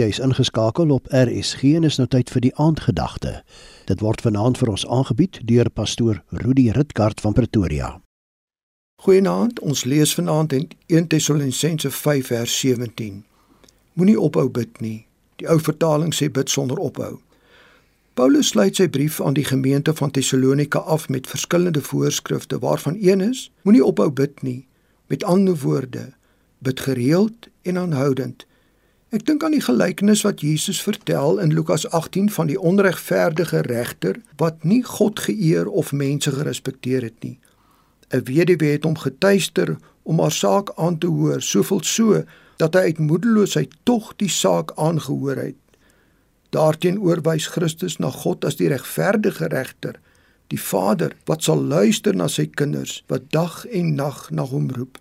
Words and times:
Jy 0.00 0.06
is 0.08 0.18
ingeskakel 0.18 0.88
op 0.90 1.08
RSG 1.12 1.74
en 1.76 1.84
is 1.84 1.98
nou 2.00 2.06
tyd 2.08 2.30
vir 2.32 2.40
die 2.40 2.52
aandgedagte. 2.56 3.32
Dit 3.84 4.00
word 4.00 4.22
vanaand 4.24 4.56
vir 4.56 4.70
ons 4.72 4.86
aangebied 4.88 5.42
deur 5.44 5.68
pastoor 5.68 6.22
Rudi 6.40 6.70
Ritkart 6.72 7.20
van 7.20 7.36
Pretoria. 7.36 7.90
Goeienaand, 9.04 9.60
ons 9.60 9.84
lees 9.84 10.14
vanaand 10.16 10.56
in 10.56 10.66
1 10.88 11.10
Tessalonisense 11.12 11.90
5 11.90 12.32
vers 12.32 12.56
17. 12.62 13.20
Moenie 13.92 14.16
ophou 14.16 14.48
bid 14.48 14.80
nie. 14.80 15.04
Die 15.36 15.50
ou 15.52 15.60
vertaling 15.60 16.16
sê 16.16 16.30
bid 16.32 16.48
sonder 16.48 16.80
ophou. 16.80 17.18
Paulus 18.16 18.54
sluit 18.54 18.80
sy 18.80 18.88
brief 18.88 19.20
aan 19.20 19.36
die 19.36 19.44
gemeente 19.44 19.92
van 20.00 20.16
Tessalonika 20.16 20.80
af 20.80 21.10
met 21.12 21.28
verskillende 21.28 21.84
voorskrifte 21.84 22.62
waarvan 22.64 22.96
een 23.00 23.20
is: 23.20 23.50
moenie 23.68 23.84
ophou 23.84 24.08
bid 24.08 24.40
nie. 24.42 24.62
Met 25.12 25.24
ander 25.24 25.60
woorde, 25.60 26.12
bid 26.58 26.80
gereeld 26.80 27.52
en 27.62 27.76
aanhoudend. 27.76 28.46
Ek 29.10 29.24
dink 29.26 29.42
aan 29.42 29.56
die 29.56 29.64
gelykenis 29.64 30.20
wat 30.22 30.42
Jesus 30.44 30.78
vertel 30.86 31.40
in 31.42 31.50
Lukas 31.50 31.82
18 31.98 32.28
van 32.30 32.46
die 32.46 32.58
onregverdige 32.70 33.64
regter 33.66 34.20
wat 34.38 34.62
nie 34.62 34.84
God 34.86 35.18
geëer 35.24 35.66
of 35.66 35.90
mense 35.90 36.30
gerespekteer 36.30 37.02
het 37.08 37.16
nie. 37.26 37.40
'n 38.14 38.22
Weduwee 38.28 38.76
het 38.78 38.86
hom 38.86 38.94
getuister 38.94 39.76
om 40.02 40.22
haar 40.22 40.30
saak 40.30 40.70
aan 40.76 40.98
te 40.98 41.10
hoor, 41.10 41.42
soveel 41.42 41.82
so 41.82 42.22
dat 42.56 42.74
hy 42.74 42.80
uit 42.80 42.98
moedeloosheid 42.98 43.74
tog 43.82 44.14
die 44.16 44.30
saak 44.30 44.70
aangehoor 44.76 45.36
het. 45.36 45.58
Daarteenoor 46.54 47.22
wys 47.26 47.46
Christus 47.46 47.98
na 47.98 48.10
God 48.10 48.44
as 48.44 48.56
die 48.62 48.68
regverdige 48.68 49.46
regter, 49.46 49.98
die 50.54 50.60
Vader 50.60 51.16
wat 51.26 51.42
sal 51.42 51.58
luister 51.58 52.14
na 52.14 52.28
sy 52.28 52.46
kinders 52.46 53.02
wat 53.08 53.32
dag 53.32 53.66
en 53.66 53.94
nag 53.94 54.30
na 54.30 54.46
hom 54.46 54.70
roep. 54.70 54.98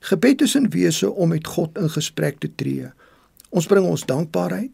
Gebed 0.00 0.42
is 0.42 0.54
'n 0.54 0.70
wese 0.70 1.10
om 1.10 1.28
met 1.28 1.46
God 1.46 1.78
in 1.78 1.90
gesprek 1.90 2.38
te 2.38 2.54
tree. 2.54 2.92
Ons 3.54 3.68
bring 3.70 3.86
ons 3.86 4.02
dankbaarheid, 4.10 4.72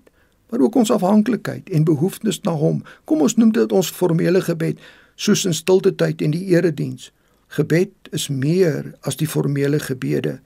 maar 0.50 0.64
ook 0.64 0.74
ons 0.80 0.90
afhanklikheid 0.90 1.68
en 1.70 1.84
behoeftes 1.84 2.40
na 2.46 2.54
Hom. 2.56 2.80
Kom 3.04 3.20
ons 3.20 3.36
noem 3.36 3.52
dit 3.52 3.72
ons 3.76 3.92
formele 3.92 4.40
gebed, 4.40 4.80
soos 5.20 5.44
in 5.44 5.54
stilte 5.54 5.92
tyd 5.94 6.24
en 6.24 6.32
die 6.32 6.46
erediens. 6.54 7.10
Gebed 7.52 7.92
is 8.16 8.28
meer 8.32 8.94
as 9.06 9.18
die 9.20 9.28
formele 9.28 9.78
gebede. 9.84 10.38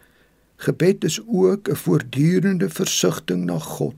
Gebed 0.66 1.04
is 1.04 1.20
ook 1.26 1.68
'n 1.68 1.76
voortdurende 1.76 2.68
versigtiging 2.68 3.44
na 3.44 3.58
God. 3.58 3.96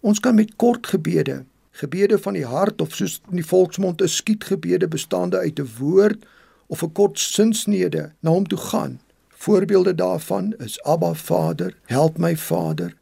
Ons 0.00 0.20
kan 0.20 0.34
met 0.34 0.56
kort 0.56 0.86
gebede, 0.86 1.44
gebede 1.70 2.18
van 2.18 2.32
die 2.32 2.44
hart 2.44 2.80
of 2.80 2.94
soos 2.94 3.20
in 3.30 3.36
die 3.36 3.46
volksmond 3.46 4.02
'n 4.02 4.08
skietgebede 4.08 4.88
bestaande 4.88 5.38
uit 5.38 5.58
'n 5.58 5.68
woord 5.78 6.26
of 6.66 6.82
'n 6.82 6.92
kort 6.92 7.18
sinsnede 7.18 8.12
na 8.20 8.30
hom 8.30 8.46
toe 8.46 8.58
gaan. 8.58 9.00
Voorbeelde 9.28 9.94
daarvan 9.94 10.54
is 10.58 10.82
Abba 10.82 11.14
Vader, 11.14 11.74
help 11.84 12.18
my 12.18 12.36
Vader, 12.36 12.94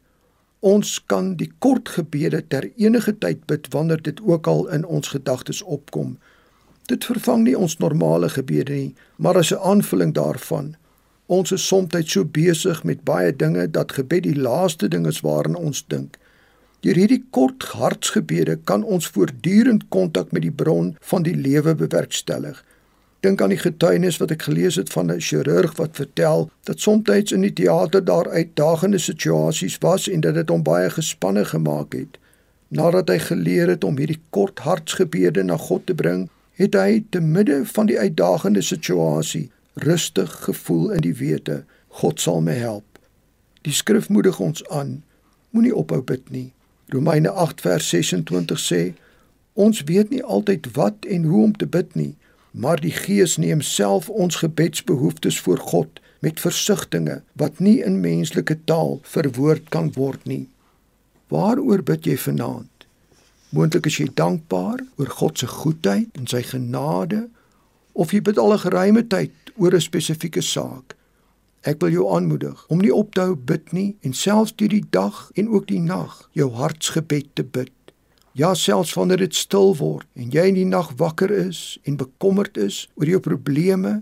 Ons 0.65 0.95
kan 1.05 1.35
die 1.37 1.51
kort 1.61 1.91
gebede 1.93 2.39
ter 2.49 2.65
enige 2.81 3.11
tyd 3.21 3.43
bid 3.45 3.67
wanneer 3.73 4.01
dit 4.01 4.21
ook 4.25 4.47
al 4.49 4.63
in 4.73 4.85
ons 4.85 5.11
gedagtes 5.13 5.61
opkom. 5.61 6.15
Dit 6.89 7.05
vervang 7.05 7.43
nie 7.45 7.53
ons 7.57 7.77
normale 7.77 8.31
gebede 8.33 8.73
nie, 8.73 8.95
maar 9.21 9.37
as 9.37 9.51
'n 9.53 9.61
aanvulling 9.61 10.13
daarvan. 10.13 10.75
Ons 11.27 11.51
is 11.51 11.67
soms 11.67 12.11
so 12.11 12.25
besig 12.25 12.83
met 12.83 13.03
baie 13.03 13.35
dinge 13.35 13.71
dat 13.71 13.91
gebed 13.91 14.23
die 14.23 14.39
laaste 14.41 14.87
ding 14.87 15.07
is 15.07 15.21
waaraan 15.21 15.55
ons 15.55 15.85
dink. 15.87 16.17
Deur 16.79 16.95
hierdie 16.95 17.23
kort 17.29 17.63
hartsgebede 17.63 18.57
kan 18.63 18.83
ons 18.83 19.07
voortdurend 19.07 19.83
kontak 19.89 20.31
met 20.31 20.41
die 20.41 20.51
bron 20.51 20.97
van 21.01 21.23
die 21.23 21.35
lewe 21.35 21.75
bewerkstellig 21.75 22.65
dink 23.25 23.41
aan 23.41 23.53
die 23.53 23.61
getuienis 23.61 24.19
wat 24.21 24.33
ek 24.35 24.45
gelees 24.45 24.77
het 24.77 24.91
van 24.93 25.09
'n 25.11 25.23
chirurg 25.27 25.73
wat 25.79 25.97
vertel 25.97 26.49
dat 26.69 26.79
soms 26.79 27.31
in 27.31 27.41
die 27.41 27.53
teater 27.53 28.05
daar 28.05 28.29
uitdagende 28.29 28.97
situasies 28.97 29.77
was 29.81 30.07
en 30.09 30.21
dat 30.21 30.33
dit 30.33 30.49
hom 30.49 30.63
baie 30.63 30.89
gespanne 30.89 31.45
gemaak 31.45 31.93
het. 31.93 32.17
Nadat 32.67 33.09
hy 33.09 33.19
geleer 33.19 33.67
het 33.67 33.83
om 33.83 33.97
hierdie 33.97 34.21
kort 34.29 34.59
hartsgebede 34.59 35.43
na 35.43 35.57
God 35.57 35.85
te 35.85 35.95
bring, 35.95 36.29
het 36.53 36.73
hy 36.73 37.03
te 37.09 37.19
midde 37.19 37.65
van 37.65 37.85
die 37.85 37.99
uitdagende 37.99 38.61
situasie 38.61 39.51
rustig 39.73 40.31
gevoel 40.43 40.91
in 40.91 41.01
die 41.01 41.15
wete 41.15 41.63
God 41.87 42.19
sal 42.19 42.41
my 42.41 42.53
help. 42.53 42.99
Die 43.61 43.73
skrif 43.73 44.09
moedig 44.09 44.39
ons 44.39 44.67
aan: 44.69 45.03
Moenie 45.49 45.75
ophou 45.75 46.01
bid 46.01 46.29
nie. 46.29 46.53
Romeine 46.87 47.29
8 47.29 47.61
vers 47.61 47.89
26 47.89 48.59
sê: 48.59 48.93
Ons 49.53 49.83
weet 49.83 50.09
nie 50.09 50.23
altyd 50.23 50.67
wat 50.73 51.05
en 51.07 51.23
hoe 51.23 51.43
om 51.43 51.55
te 51.55 51.67
bid 51.67 51.95
nie 51.95 52.15
maar 52.55 52.79
die 52.79 52.93
Gees 52.95 53.35
neem 53.37 53.61
self 53.61 54.09
ons 54.09 54.35
gebedsbehoeftes 54.39 55.39
voor 55.43 55.57
God 55.57 55.99
met 56.23 56.39
versigtings 56.39 57.21
wat 57.33 57.59
nie 57.59 57.81
in 57.83 57.99
menslike 57.99 58.57
taal 58.63 58.99
verwoord 59.03 59.67
kan 59.69 59.91
word 59.93 60.23
nie. 60.23 60.47
Waaroor 61.27 61.83
bid 61.83 62.07
jy 62.07 62.15
vanaand? 62.17 62.87
Moontlik 63.51 63.89
is 63.91 63.99
jy 63.99 64.07
dankbaar 64.13 64.81
oor 64.95 65.11
God 65.19 65.39
se 65.39 65.47
goedheid 65.51 66.15
en 66.15 66.27
sy 66.31 66.41
genade 66.47 67.25
of 67.93 68.15
jy 68.15 68.21
bid 68.23 68.39
al 68.39 68.53
'n 68.53 68.63
geruime 68.63 69.03
tyd 69.07 69.35
oor 69.57 69.75
'n 69.75 69.81
spesifieke 69.81 70.41
saak. 70.41 70.95
Ek 71.61 71.79
wil 71.81 71.91
jou 71.91 72.07
aanmoedig 72.15 72.65
om 72.67 72.79
nie 72.79 72.93
op 72.93 73.13
te 73.13 73.21
hou 73.21 73.35
bid 73.35 73.71
nie 73.71 73.95
en 74.01 74.13
selfs 74.13 74.55
deur 74.55 74.69
die 74.69 74.85
dag 74.89 75.31
en 75.35 75.49
ook 75.49 75.67
die 75.67 75.79
nag 75.79 76.29
jou 76.31 76.51
hartsgebed 76.51 77.35
te 77.35 77.43
bid. 77.43 77.71
Ja, 78.35 78.53
selfs 78.53 78.93
wanneer 78.93 79.21
dit 79.23 79.35
stil 79.35 79.77
word 79.79 80.07
en 80.19 80.33
jy 80.33 80.49
in 80.49 80.57
die 80.57 80.67
nag 80.67 80.89
wakker 80.99 81.31
is 81.31 81.77
en 81.87 81.95
bekommerd 81.95 82.57
is 82.59 82.81
oor 82.99 83.07
jou 83.07 83.21
probleme, 83.23 84.01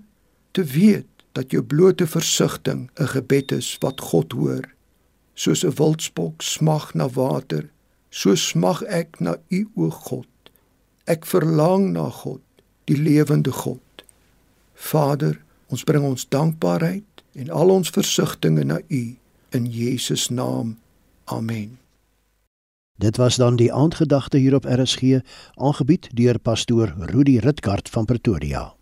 te 0.58 0.64
weet 0.66 1.06
dat 1.38 1.54
jou 1.54 1.62
blote 1.62 2.08
versigtiging 2.10 2.90
'n 2.98 3.12
gebed 3.14 3.52
is 3.52 3.78
wat 3.86 4.02
God 4.02 4.32
hoor. 4.32 4.66
Soos 5.34 5.64
'n 5.64 5.76
wildspok 5.78 6.42
smag 6.42 6.94
na 6.94 7.08
water, 7.10 7.70
so 8.10 8.36
smag 8.36 8.82
ek 8.84 9.20
na 9.20 9.38
U 9.50 9.70
o 9.76 9.90
God. 9.90 10.28
Ek 11.06 11.26
verlang 11.26 11.92
na 11.92 12.10
God, 12.10 12.42
die 12.86 12.98
lewende 12.98 13.52
God. 13.52 14.04
Vader, 14.74 15.42
ons 15.68 15.84
bring 15.84 16.04
ons 16.04 16.30
dankbaarheid 16.30 17.24
en 17.34 17.50
al 17.50 17.70
ons 17.70 17.90
versigtings 17.90 18.66
na 18.66 18.80
U 18.90 19.16
in 19.50 19.66
Jesus 19.66 20.30
naam. 20.30 20.78
Amen. 21.26 21.83
Dit 22.98 23.18
was 23.18 23.36
dan 23.36 23.56
die 23.56 23.74
aandgedagte 23.74 24.38
hier 24.38 24.56
op 24.56 24.66
RSG, 24.66 25.20
aangebied 25.54 26.10
deur 26.16 26.40
pastoor 26.40 26.94
Rudi 26.98 27.40
Ritkart 27.40 27.90
van 27.90 28.06
Pretoria. 28.06 28.74